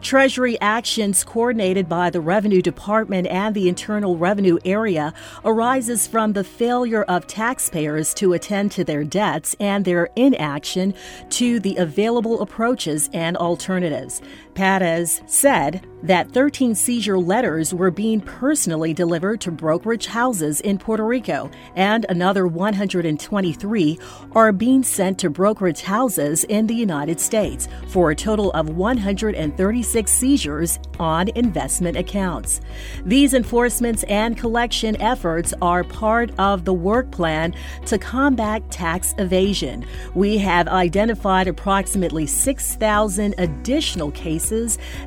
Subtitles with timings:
[0.00, 5.12] Treasury actions coordinated by the Revenue Department and the Internal Revenue Area
[5.44, 10.94] arises from the failure of taxpayers to attend to their debts and their inaction
[11.30, 14.22] to the available approaches and alternatives.
[14.58, 21.04] Perez said that 13 seizure letters were being personally delivered to brokerage houses in Puerto
[21.04, 23.98] Rico, and another 123
[24.32, 30.12] are being sent to brokerage houses in the United States for a total of 136
[30.12, 32.60] seizures on investment accounts.
[33.04, 37.54] These enforcements and collection efforts are part of the work plan
[37.86, 39.84] to combat tax evasion.
[40.16, 44.47] We have identified approximately 6,000 additional cases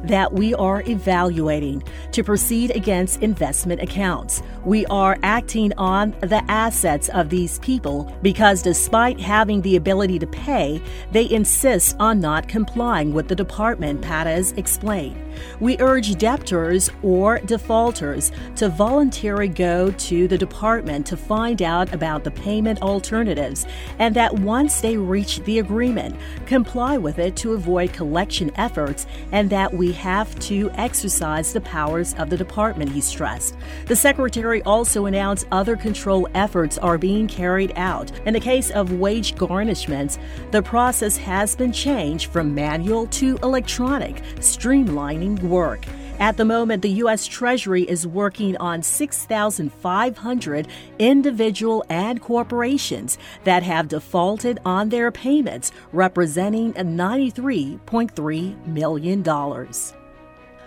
[0.04, 4.44] that we are evaluating to proceed against investment accounts.
[4.66, 10.28] We are acting on the assets of these people because despite having the ability to
[10.28, 10.82] pay,
[11.12, 15.18] they insist on not complying with the department, Perez explained.
[15.60, 22.24] We urge debtors or defaulters to voluntarily go to the department to find out about
[22.24, 23.66] the payment alternatives
[24.00, 26.16] and that once they reach the agreement,
[26.46, 32.14] comply with it to avoid collection efforts and that we have to exercise the powers
[32.16, 33.56] of the department, he stressed.
[33.88, 38.12] The secretary also announced other control efforts are being carried out.
[38.26, 40.18] In the case of wage garnishments,
[40.52, 45.86] the process has been changed from manual to electronic, streamlining work.
[46.22, 47.26] At the moment, the U.S.
[47.26, 50.68] Treasury is working on 6,500
[51.00, 59.24] individual and corporations that have defaulted on their payments, representing $93.3 million.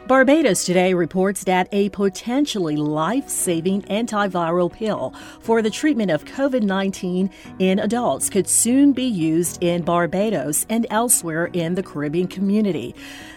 [0.06, 6.62] Barbados Today reports that a potentially life saving antiviral pill for the treatment of COVID
[6.62, 12.94] 19 in adults could soon be used in Barbados and elsewhere in the Caribbean community.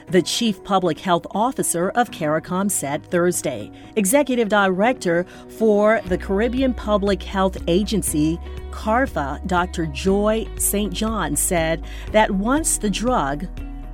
[0.07, 3.71] The chief public health officer of CARICOM said Thursday.
[3.95, 5.25] Executive director
[5.57, 8.37] for the Caribbean Public Health Agency,
[8.71, 9.85] CARPHA, Dr.
[9.85, 10.91] Joy St.
[10.91, 13.47] John, said that once the drug,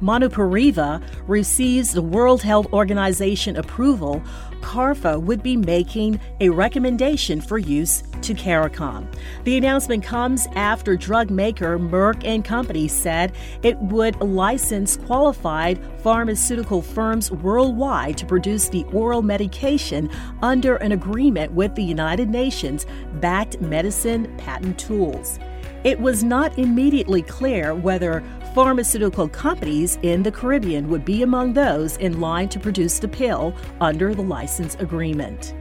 [0.03, 4.21] Molnupiravir receives the World Health Organization approval,
[4.59, 9.07] CARPHA would be making a recommendation for use to CARICOM.
[9.45, 13.33] The announcement comes after drug maker Merck and Company said
[13.63, 20.09] it would license qualified pharmaceutical firms worldwide to produce the oral medication
[20.41, 22.85] under an agreement with the United Nations
[23.21, 25.39] backed medicine patent tools.
[25.83, 28.23] It was not immediately clear whether
[28.55, 33.53] pharmaceutical companies in the Caribbean would be among those in line to produce the pill
[33.81, 35.53] under the license agreement.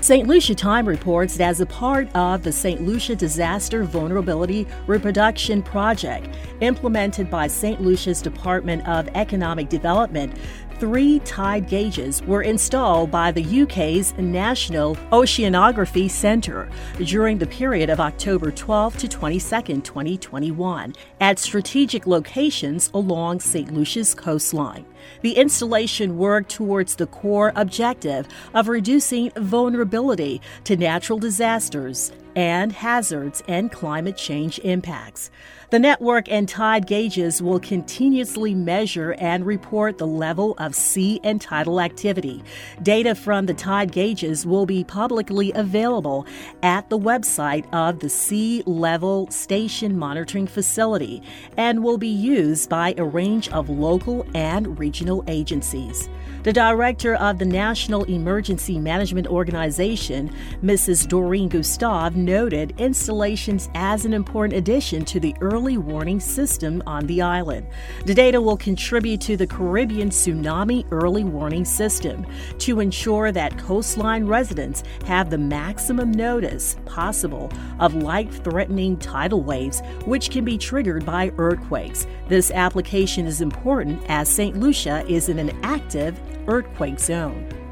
[0.00, 0.28] St.
[0.28, 2.82] Lucia Time reports that as a part of the St.
[2.82, 6.28] Lucia Disaster Vulnerability Reproduction Project,
[6.60, 7.80] implemented by St.
[7.80, 10.36] Lucia's Department of Economic Development,
[10.78, 16.68] three tide gauges were installed by the UK's National Oceanography Centre
[16.98, 23.72] during the period of October 12 to 22, 2021, at strategic locations along St.
[23.72, 24.84] Lucia's coastline.
[25.22, 33.42] The installation worked towards the core objective of reducing vulnerability to natural disasters and hazards
[33.48, 35.30] and climate change impacts.
[35.70, 41.40] The network and tide gauges will continuously measure and report the level of sea and
[41.40, 42.44] tidal activity.
[42.82, 46.26] Data from the tide gauges will be publicly available
[46.62, 51.22] at the website of the Sea Level Station Monitoring Facility
[51.56, 56.08] and will be used by a range of local and regional agencies.
[56.44, 60.30] The director of the National Emergency Management Organization,
[60.62, 61.08] Mrs.
[61.08, 67.22] Dorine Gustave, noted installations as an important addition to the early warning system on the
[67.22, 67.66] island.
[68.04, 72.26] The data will contribute to the Caribbean Tsunami Early Warning System
[72.58, 77.50] to ensure that coastline residents have the maximum notice possible
[77.80, 82.06] of life threatening tidal waves, which can be triggered by earthquakes.
[82.28, 84.58] This application is important as St.
[84.60, 87.63] Lucia is in an active earthquake zone.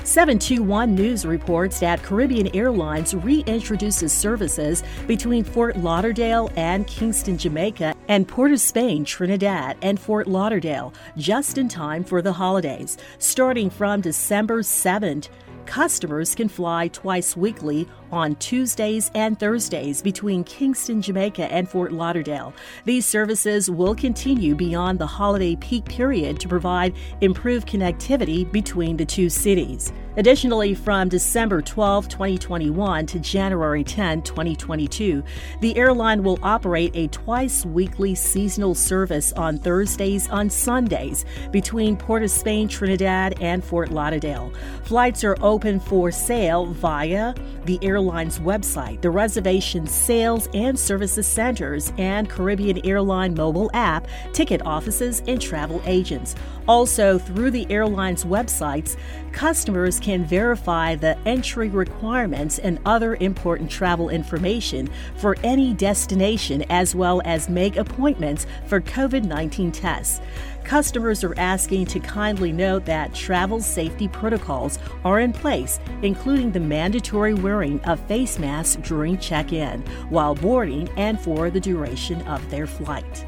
[0.02, 8.26] 721 News reports that Caribbean Airlines reintroduces services between Fort Lauderdale and Kingston, Jamaica, and
[8.26, 12.96] Port of Spain, Trinidad, and Fort Lauderdale just in time for the holidays.
[13.18, 15.28] Starting from December 7th,
[15.66, 22.52] customers can fly twice weekly on Tuesdays and Thursdays between Kingston, Jamaica, and Fort Lauderdale.
[22.84, 29.06] These services will continue beyond the holiday peak period to provide improved connectivity between the
[29.06, 29.92] two cities.
[30.16, 35.22] Additionally, from December 12, 2021 to January 10, 2022,
[35.60, 42.24] the airline will operate a twice weekly seasonal service on Thursdays on Sundays between Port
[42.24, 44.52] of Spain, Trinidad, and Fort Lauderdale.
[44.82, 47.32] Flights are open for sale via
[47.66, 54.60] the airline's website, the reservation sales and services centers, and Caribbean Airline mobile app, ticket
[54.66, 56.34] offices, and travel agents.
[56.66, 58.96] Also, through the airline's websites,
[59.32, 66.94] customers can verify the entry requirements and other important travel information for any destination, as
[66.94, 70.20] well as make appointments for COVID 19 tests.
[70.64, 76.60] Customers are asking to kindly note that travel safety protocols are in place, including the
[76.60, 79.80] mandatory wearing of face masks during check in,
[80.10, 83.26] while boarding, and for the duration of their flight.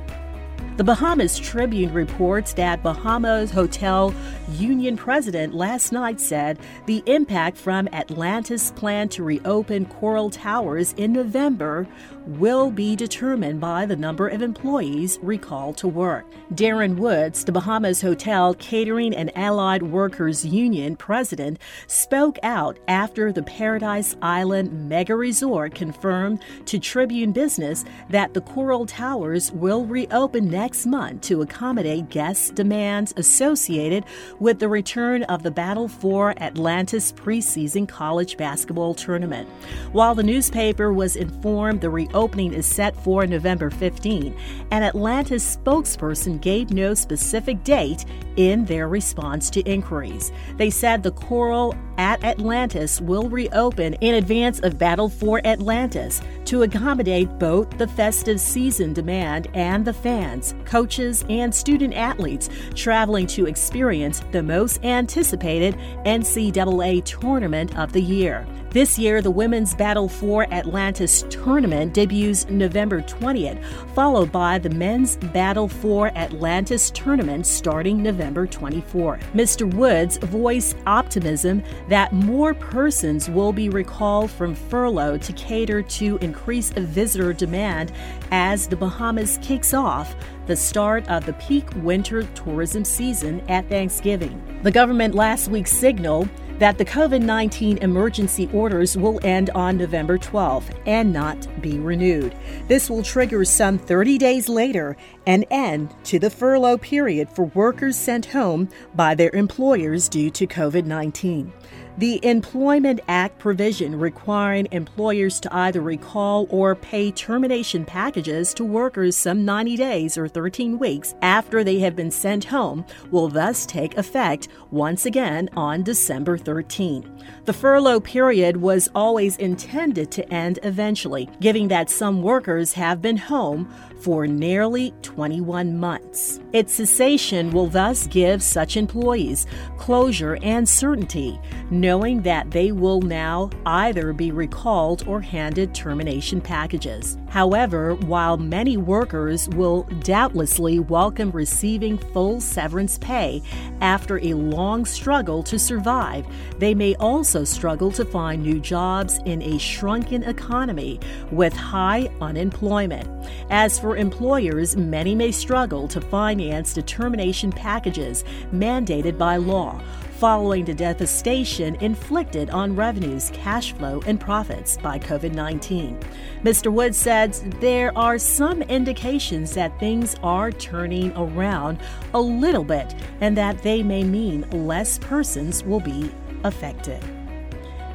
[0.78, 4.14] The Bahamas Tribune reports that Bahamas Hotel
[4.52, 11.12] Union president last night said the impact from Atlantis' plan to reopen Coral Towers in
[11.12, 11.86] November
[12.26, 16.24] will be determined by the number of employees recalled to work.
[16.54, 23.42] Darren Woods, the Bahamas Hotel Catering and Allied Workers Union president, spoke out after the
[23.42, 30.86] Paradise Island mega resort confirmed to Tribune Business that the Coral Towers will reopen next
[30.86, 34.04] month to accommodate guest demands associated
[34.38, 39.48] with the return of the Battle for Atlantis preseason college basketball tournament.
[39.92, 44.36] While the newspaper was informed the reopening is set for November 15,
[44.70, 48.04] an Atlantis spokesperson gave no specific date
[48.36, 50.30] in their response to inquiries.
[50.56, 56.62] They said the Coral at Atlantis will reopen in advance of Battle for Atlantis to
[56.62, 63.46] accommodate both the festive season demand and the fans, coaches, and student athletes traveling to
[63.46, 68.46] experience the most anticipated NCAA tournament of the year.
[68.72, 73.62] This year, the Women's Battle for Atlantis tournament debuts November 20th,
[73.94, 79.20] followed by the Men's Battle for Atlantis tournament starting November 24th.
[79.34, 79.70] Mr.
[79.74, 86.72] Woods voiced optimism that more persons will be recalled from furlough to cater to increased
[86.72, 87.92] visitor demand
[88.30, 94.60] as the Bahamas kicks off the start of the peak winter tourism season at Thanksgiving.
[94.62, 100.16] The government last week signaled that the COVID 19 emergency orders will end on November
[100.16, 102.36] 12th and not be renewed.
[102.68, 104.96] This will trigger some 30 days later
[105.26, 110.46] an end to the furlough period for workers sent home by their employers due to
[110.46, 111.52] COVID 19.
[111.98, 119.14] The Employment Act provision requiring employers to either recall or pay termination packages to workers
[119.14, 123.98] some 90 days or 13 weeks after they have been sent home will thus take
[123.98, 127.04] effect once again on December 13.
[127.44, 133.18] The furlough period was always intended to end eventually, given that some workers have been
[133.18, 133.70] home
[134.02, 136.40] for nearly 21 months.
[136.52, 139.46] Its cessation will thus give such employees
[139.78, 141.40] closure and certainty,
[141.70, 147.16] knowing that they will now either be recalled or handed termination packages.
[147.28, 153.40] However, while many workers will doubtlessly welcome receiving full severance pay
[153.80, 156.26] after a long struggle to survive,
[156.58, 163.08] they may also struggle to find new jobs in a shrunken economy with high unemployment.
[163.50, 169.80] As for employers, many may struggle to finance determination packages mandated by law
[170.22, 175.98] following the devastation inflicted on revenues, cash flow, and profits by COVID 19.
[176.44, 176.72] Mr.
[176.72, 181.80] Wood said there are some indications that things are turning around
[182.14, 186.08] a little bit and that they may mean less persons will be
[186.44, 187.02] affected.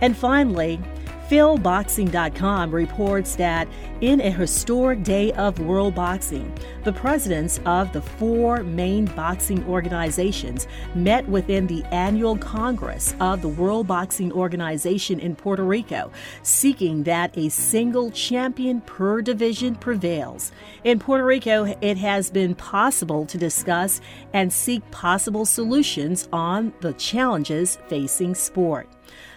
[0.02, 0.82] And finally,
[1.30, 3.68] PhilBoxing.com reports that
[4.00, 6.50] in a historic day of world boxing,
[6.86, 13.50] the presidents of the four main boxing organizations met within the annual Congress of the
[13.50, 20.54] World Boxing Organization in Puerto Rico, seeking that a single champion per division prevails.
[20.86, 24.00] In Puerto Rico, it has been possible to discuss
[24.32, 28.88] and seek possible solutions on the challenges facing sport.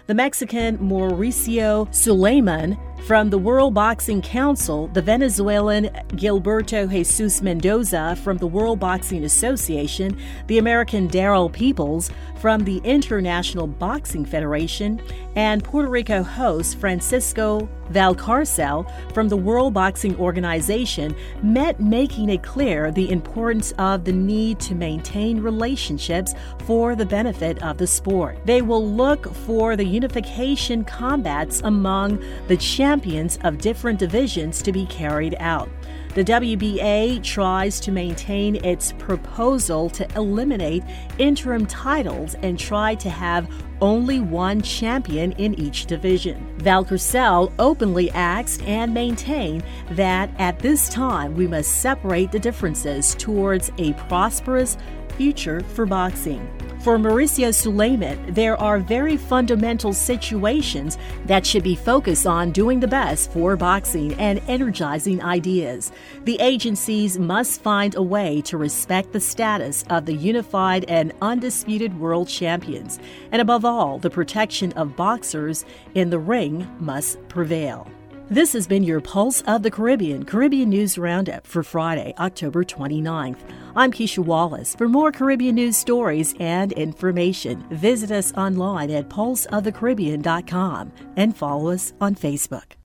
[0.07, 8.37] The Mexican Mauricio Sulaiman, from the World Boxing Council, the Venezuelan Gilberto Jesus Mendoza from
[8.37, 10.17] the World Boxing Association,
[10.47, 15.01] the American Daryl Peoples from the International Boxing Federation,
[15.35, 22.91] and Puerto Rico host Francisco Valcarcel from the World Boxing Organization met making it clear
[22.91, 26.33] the importance of the need to maintain relationships
[26.65, 28.37] for the benefit of the sport.
[28.45, 34.85] They will look for the unification combats among the champions of different divisions to be
[34.85, 35.69] carried out.
[36.13, 40.83] The WBA tries to maintain its proposal to eliminate
[41.19, 43.49] interim titles and try to have
[43.81, 46.55] only one champion in each division.
[46.59, 53.71] Valcarcel openly asked and maintained that at this time we must separate the differences towards
[53.77, 54.77] a prosperous
[55.17, 56.47] future for boxing.
[56.83, 60.97] For Mauricio Sulaiman, there are very fundamental situations
[61.27, 65.91] that should be focused on doing the best for boxing and energizing ideas.
[66.23, 71.99] The agencies must find a way to respect the status of the unified and undisputed
[71.99, 72.99] world champions.
[73.31, 77.87] And above all, the protection of boxers in the ring must prevail.
[78.31, 83.39] This has been your Pulse of the Caribbean Caribbean News Roundup for Friday, October 29th.
[83.75, 84.73] I'm Keisha Wallace.
[84.73, 91.91] For more Caribbean news stories and information, visit us online at pulseofthecaribbean.com and follow us
[91.99, 92.80] on Facebook.